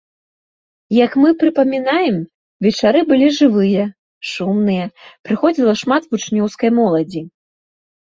[1.05, 2.17] Як мы прыпамінаем,
[2.67, 3.83] вечары былі жывыя,
[4.33, 4.91] шумныя,
[5.31, 7.21] прыходзіла шмат вучнёўскай моладзі.